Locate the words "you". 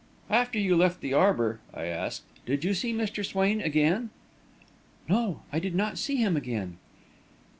0.57-0.75, 2.63-2.73